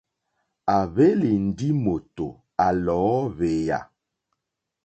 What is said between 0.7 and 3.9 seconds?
À hwélì ndí mòtò à lɔ̀ɔ́hwèyà.